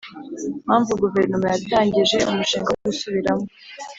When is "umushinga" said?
2.29-2.69